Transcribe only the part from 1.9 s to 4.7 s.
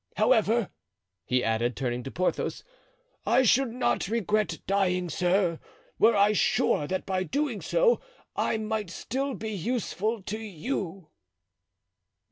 to Porthos, "I should not regret